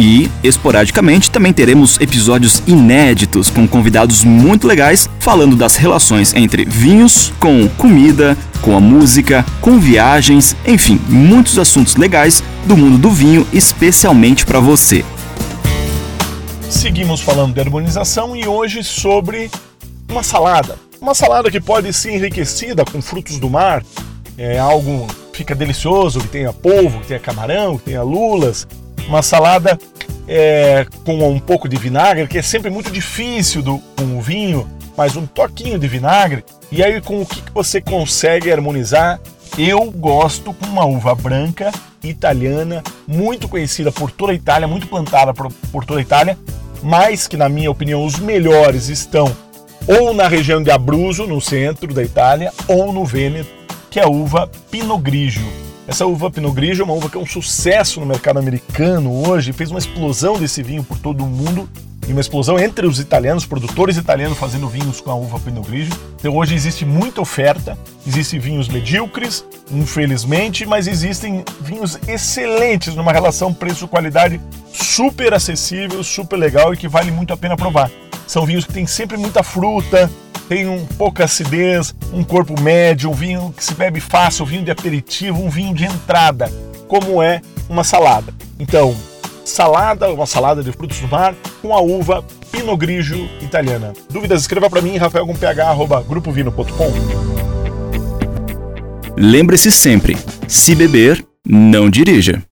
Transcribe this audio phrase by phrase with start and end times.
[0.00, 7.30] E, esporadicamente, também teremos episódios inéditos com convidados muito legais falando das relações entre vinhos
[7.38, 13.46] com comida, com a música, com viagens, enfim, muitos assuntos legais do mundo do vinho,
[13.52, 15.04] especialmente para você.
[16.70, 19.50] Seguimos falando de harmonização e hoje sobre
[20.08, 20.78] uma salada.
[20.98, 23.84] Uma salada que pode ser enriquecida com frutos do mar,
[24.38, 28.66] é algo fica delicioso, que tenha polvo, que tenha camarão, que tenha lulas.
[29.10, 29.76] Uma salada
[30.28, 34.70] é, com um pouco de vinagre, que é sempre muito difícil do, com o vinho,
[34.96, 36.44] mas um toquinho de vinagre.
[36.70, 39.20] E aí com o que, você consegue harmonizar?
[39.58, 41.72] Eu gosto com uma uva branca
[42.04, 46.38] italiana, muito conhecida por toda a Itália, muito plantada por, por toda a Itália,
[46.80, 49.36] mas que na minha opinião os melhores estão
[49.88, 53.50] ou na região de Abruzzo, no centro da Itália, ou no Vêneto,
[53.90, 55.69] que é a uva Pinot Grigio.
[55.90, 59.52] Essa uva Pinot Grigio é uma uva que é um sucesso no mercado americano hoje,
[59.52, 61.68] fez uma explosão desse vinho por todo o mundo
[62.06, 65.92] e uma explosão entre os italianos, produtores italianos fazendo vinhos com a uva Pinot Grigio.
[66.14, 73.52] Então hoje existe muita oferta, existem vinhos medíocres, infelizmente, mas existem vinhos excelentes numa relação
[73.52, 74.40] preço-qualidade
[74.72, 77.90] super acessível, super legal e que vale muito a pena provar.
[78.28, 80.08] São vinhos que têm sempre muita fruta,
[80.50, 84.64] tem um pouca acidez, um corpo médio, um vinho que se bebe fácil, um vinho
[84.64, 86.50] de aperitivo, um vinho de entrada,
[86.88, 88.34] como é uma salada.
[88.58, 88.92] Então,
[89.44, 93.92] salada, uma salada de frutos do mar com a uva Pinot Grigio italiana.
[94.10, 94.40] Dúvidas?
[94.40, 96.92] Escreva para mim, rafael.ph@grupovino.com.
[99.16, 102.42] Lembre-se sempre, se beber, não dirija.